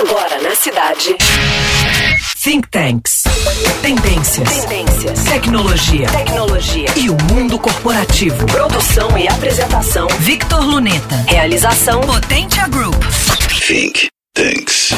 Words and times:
Agora 0.00 0.40
na 0.40 0.54
cidade. 0.54 1.14
Think 2.42 2.70
Tanks. 2.70 3.24
Tendências. 3.82 4.64
Tendências. 4.64 5.24
Tecnologia. 5.24 6.06
Tecnologia. 6.08 6.86
E 6.96 7.10
o 7.10 7.16
mundo 7.24 7.58
corporativo. 7.58 8.46
Produção 8.46 9.18
e 9.18 9.28
apresentação. 9.28 10.08
Victor 10.20 10.64
Luneta. 10.64 11.16
Realização 11.28 12.00
Potentia 12.00 12.66
Group. 12.68 12.96
Think 13.66 14.08
Tanks. 14.32 14.88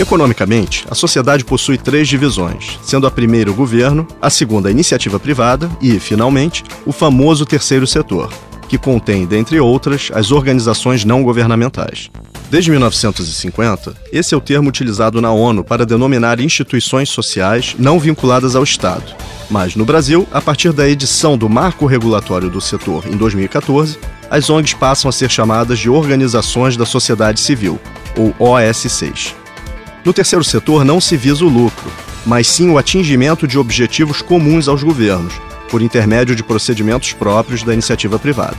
Economicamente, 0.00 0.84
a 0.90 0.96
sociedade 0.96 1.44
possui 1.44 1.78
três 1.78 2.08
divisões, 2.08 2.76
sendo 2.82 3.06
a 3.06 3.12
primeira 3.12 3.52
o 3.52 3.54
governo, 3.54 4.04
a 4.20 4.30
segunda 4.30 4.68
a 4.68 4.72
iniciativa 4.72 5.20
privada 5.20 5.70
e, 5.80 6.00
finalmente, 6.00 6.64
o 6.84 6.90
famoso 6.90 7.46
terceiro 7.46 7.86
setor, 7.86 8.32
que 8.68 8.78
contém, 8.78 9.26
dentre 9.26 9.60
outras, 9.60 10.10
as 10.12 10.32
organizações 10.32 11.04
não 11.04 11.22
governamentais. 11.22 12.10
Desde 12.50 12.70
1950, 12.70 13.94
esse 14.12 14.34
é 14.34 14.36
o 14.36 14.40
termo 14.40 14.68
utilizado 14.68 15.20
na 15.20 15.32
ONU 15.32 15.64
para 15.64 15.86
denominar 15.86 16.40
instituições 16.40 17.08
sociais 17.08 17.74
não 17.78 17.98
vinculadas 17.98 18.54
ao 18.54 18.62
Estado. 18.62 19.14
Mas 19.50 19.74
no 19.74 19.84
Brasil, 19.84 20.26
a 20.32 20.40
partir 20.40 20.72
da 20.72 20.88
edição 20.88 21.36
do 21.36 21.48
Marco 21.48 21.86
Regulatório 21.86 22.48
do 22.48 22.60
Setor 22.60 23.06
em 23.06 23.16
2014, 23.16 23.98
as 24.30 24.48
ONGs 24.48 24.74
passam 24.74 25.08
a 25.08 25.12
ser 25.12 25.30
chamadas 25.30 25.78
de 25.78 25.90
Organizações 25.90 26.76
da 26.76 26.86
Sociedade 26.86 27.40
Civil, 27.40 27.78
ou 28.16 28.34
OSCs. 28.38 29.34
No 30.04 30.12
terceiro 30.12 30.44
setor 30.44 30.84
não 30.84 31.00
se 31.00 31.16
visa 31.16 31.44
o 31.44 31.48
lucro, 31.48 31.90
mas 32.26 32.46
sim 32.46 32.70
o 32.70 32.78
atingimento 32.78 33.46
de 33.46 33.58
objetivos 33.58 34.22
comuns 34.22 34.68
aos 34.68 34.82
governos, 34.82 35.34
por 35.70 35.82
intermédio 35.82 36.36
de 36.36 36.42
procedimentos 36.42 37.12
próprios 37.12 37.62
da 37.62 37.72
iniciativa 37.72 38.18
privada. 38.18 38.56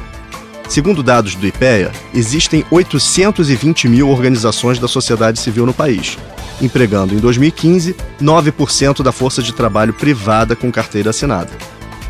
Segundo 0.68 1.04
dados 1.04 1.36
do 1.36 1.46
IPEA, 1.46 1.92
existem 2.14 2.66
820 2.72 3.88
mil 3.88 4.10
organizações 4.10 4.80
da 4.80 4.88
sociedade 4.88 5.40
civil 5.40 5.66
no 5.66 5.73
país, 5.73 6.18
empregando 6.62 7.14
em 7.14 7.18
2015 7.18 7.96
9% 8.20 9.04
da 9.04 9.12
força 9.12 9.44
de 9.44 9.54
trabalho 9.54 9.94
privada 9.94 10.56
com 10.56 10.72
carteira 10.72 11.12
assinada. 11.12 11.52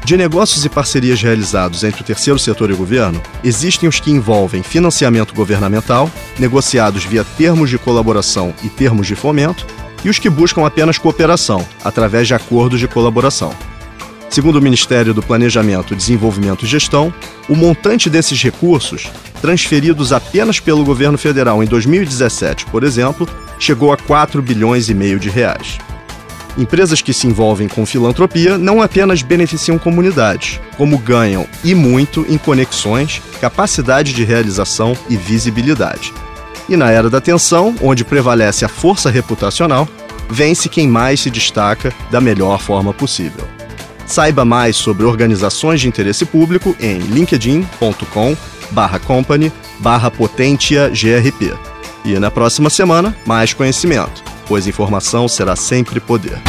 De 0.05 0.15
negócios 0.15 0.63
e 0.63 0.69
parcerias 0.69 1.21
realizados 1.21 1.83
entre 1.83 2.01
o 2.01 2.05
terceiro 2.05 2.37
setor 2.37 2.69
e 2.69 2.73
o 2.73 2.77
governo, 2.77 3.21
existem 3.43 3.89
os 3.89 3.99
que 3.99 4.11
envolvem 4.11 4.61
financiamento 4.61 5.33
governamental, 5.33 6.09
negociados 6.37 7.03
via 7.03 7.23
termos 7.23 7.71
de 7.71 7.79
colaboração 7.79 8.53
e 8.63 8.69
termos 8.69 9.07
de 9.07 9.15
fomento, 9.15 9.65
e 10.03 10.09
os 10.09 10.19
que 10.19 10.29
buscam 10.29 10.65
apenas 10.65 10.99
cooperação, 10.99 11.65
através 11.83 12.27
de 12.27 12.35
acordos 12.35 12.79
de 12.79 12.87
colaboração. 12.87 13.51
Segundo 14.35 14.57
o 14.57 14.61
Ministério 14.61 15.13
do 15.13 15.23
Planejamento, 15.23 15.95
Desenvolvimento 15.95 16.65
e 16.65 16.67
Gestão, 16.67 17.13
o 17.47 17.55
montante 17.55 18.09
desses 18.09 18.43
recursos, 18.43 19.09
transferidos 19.41 20.11
apenas 20.11 20.59
pelo 20.59 20.83
governo 20.83 21.17
federal 21.17 21.63
em 21.63 21.65
2017, 21.65 22.65
por 22.65 22.83
exemplo, 22.83 23.25
chegou 23.57 23.93
a 23.93 23.97
4 23.97 24.41
bilhões 24.41 24.89
e 24.89 24.93
meio 24.93 25.21
de 25.21 25.29
reais. 25.29 25.77
Empresas 26.57 27.01
que 27.01 27.13
se 27.13 27.27
envolvem 27.27 27.69
com 27.69 27.85
filantropia 27.85 28.57
não 28.57 28.81
apenas 28.81 29.21
beneficiam 29.21 29.77
comunidades, 29.77 30.59
como 30.75 30.97
ganham 30.97 31.47
e 31.63 31.73
muito 31.73 32.25
em 32.27 32.37
conexões, 32.37 33.21
capacidade 33.39 34.11
de 34.11 34.25
realização 34.25 34.97
e 35.09 35.15
visibilidade. 35.15 36.13
E 36.67 36.75
na 36.75 36.91
era 36.91 37.09
da 37.09 37.19
atenção, 37.19 37.73
onde 37.81 38.03
prevalece 38.03 38.65
a 38.65 38.67
força 38.67 39.09
reputacional, 39.09 39.87
vence 40.29 40.67
quem 40.67 40.89
mais 40.89 41.21
se 41.21 41.29
destaca 41.29 41.93
da 42.11 42.19
melhor 42.19 42.59
forma 42.59 42.93
possível. 42.93 43.47
Saiba 44.05 44.45
mais 44.45 44.75
sobre 44.75 45.05
organizações 45.05 45.81
de 45.81 45.87
interesse 45.87 46.25
público 46.25 46.75
em 46.79 46.99
linkedin.com/company 46.99 49.51
potentia 50.17 50.89
grp. 50.89 51.57
E 52.03 52.19
na 52.19 52.29
próxima 52.29 52.69
semana, 52.69 53.15
mais 53.25 53.53
conhecimento 53.53 54.35
pois 54.47 54.67
informação 54.67 55.27
será 55.27 55.55
sempre 55.55 55.99
poder. 55.99 56.39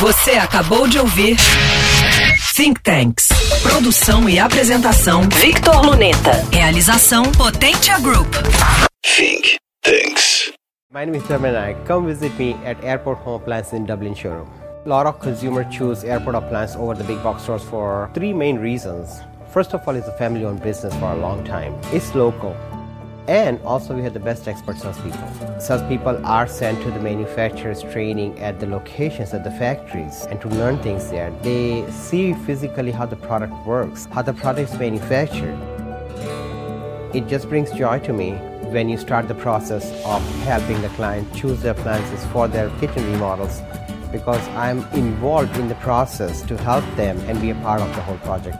Você 0.00 0.32
acabou 0.32 0.86
de 0.86 0.98
ouvir 0.98 1.36
Think 2.54 2.80
Tanks. 2.82 3.28
Produção 3.62 4.28
e 4.28 4.38
apresentação 4.38 5.22
Victor 5.22 5.84
Luneta. 5.84 6.44
Realização 6.52 7.24
Potentia 7.32 7.98
Group. 7.98 8.32
Think 9.02 9.56
Tanks. 9.82 10.52
My 10.92 11.04
name 11.04 11.18
is 11.18 11.24
Dharmenak. 11.24 11.86
Come 11.86 12.06
visit 12.06 12.32
me 12.38 12.54
at 12.64 12.82
Airport 12.82 13.20
Home 13.26 13.42
Appliance 13.42 13.74
in 13.74 13.84
Dublin 13.84 14.14
showroom. 14.14 14.65
A 14.86 14.88
lot 14.88 15.06
of 15.06 15.18
consumers 15.18 15.66
choose 15.68 16.04
airport 16.04 16.36
appliance 16.36 16.76
over 16.76 16.94
the 16.94 17.02
big 17.02 17.20
box 17.20 17.42
stores 17.42 17.64
for 17.64 18.08
three 18.14 18.32
main 18.32 18.56
reasons. 18.56 19.20
First 19.50 19.74
of 19.74 19.80
all, 19.88 19.96
it's 19.96 20.06
a 20.06 20.12
family-owned 20.12 20.62
business 20.62 20.94
for 20.94 21.10
a 21.10 21.16
long 21.16 21.42
time. 21.42 21.76
It's 21.86 22.14
local. 22.14 22.56
And 23.26 23.60
also, 23.62 23.96
we 23.96 24.02
have 24.02 24.14
the 24.14 24.20
best 24.20 24.46
expert 24.46 24.78
salespeople. 24.78 25.58
Salespeople 25.58 26.24
are 26.24 26.46
sent 26.46 26.80
to 26.82 26.92
the 26.92 27.00
manufacturers 27.00 27.82
training 27.82 28.38
at 28.38 28.60
the 28.60 28.68
locations 28.68 29.34
at 29.34 29.42
the 29.42 29.50
factories 29.50 30.24
and 30.30 30.40
to 30.40 30.48
learn 30.50 30.78
things 30.84 31.10
there. 31.10 31.32
They 31.42 31.84
see 31.90 32.34
physically 32.34 32.92
how 32.92 33.06
the 33.06 33.16
product 33.16 33.54
works, 33.66 34.06
how 34.12 34.22
the 34.22 34.34
product 34.34 34.70
is 34.72 34.78
manufactured. 34.78 35.58
It 37.12 37.26
just 37.26 37.48
brings 37.48 37.72
joy 37.72 37.98
to 38.04 38.12
me 38.12 38.34
when 38.70 38.88
you 38.88 38.98
start 38.98 39.26
the 39.26 39.34
process 39.34 39.90
of 40.04 40.22
helping 40.44 40.80
the 40.80 40.90
client 40.90 41.34
choose 41.34 41.60
their 41.62 41.72
appliances 41.72 42.24
for 42.26 42.46
their 42.46 42.70
kitchen 42.78 43.04
remodels 43.10 43.62
because 44.16 44.48
I'm 44.48 44.78
involved 44.94 45.56
in 45.58 45.68
the 45.68 45.74
process 45.76 46.40
to 46.42 46.56
help 46.56 46.84
them 46.96 47.18
and 47.28 47.38
be 47.40 47.50
a 47.50 47.54
part 47.56 47.82
of 47.82 47.94
the 47.94 48.02
whole 48.02 48.16
project. 48.18 48.56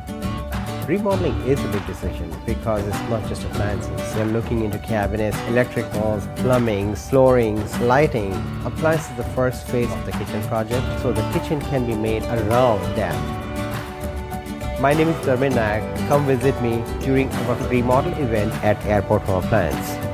Remodeling 0.86 1.34
is 1.48 1.58
a 1.64 1.68
big 1.68 1.84
decision 1.86 2.28
because 2.44 2.86
it's 2.86 3.10
not 3.10 3.26
just 3.26 3.42
appliances. 3.44 4.14
They're 4.14 4.26
looking 4.26 4.64
into 4.64 4.78
cabinets, 4.78 5.36
electricals, 5.52 6.22
plumbing, 6.36 6.94
floorings, 6.94 7.76
lighting. 7.80 8.32
Appliances 8.64 9.10
is 9.10 9.16
the 9.16 9.30
first 9.38 9.66
phase 9.66 9.90
of 9.90 10.06
the 10.06 10.12
kitchen 10.12 10.42
project, 10.44 10.84
so 11.00 11.12
the 11.12 11.26
kitchen 11.32 11.60
can 11.62 11.86
be 11.86 11.96
made 11.96 12.22
around 12.24 12.82
that. 12.94 13.16
My 14.80 14.92
name 14.92 15.08
is 15.08 15.16
Dharmin 15.26 15.54
Nayak. 15.54 15.82
Come 16.08 16.26
visit 16.26 16.54
me 16.62 16.84
during 17.00 17.30
our 17.30 17.56
remodel 17.68 18.12
event 18.22 18.52
at 18.62 18.76
Airport 18.84 19.22
Home 19.22 19.42
Appliance. 19.42 20.05